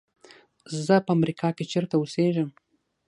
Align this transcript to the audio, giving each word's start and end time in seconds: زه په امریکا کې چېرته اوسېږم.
زه 0.85 0.95
په 1.05 1.11
امریکا 1.17 1.47
کې 1.57 1.63
چېرته 1.71 1.95
اوسېږم. 1.97 2.49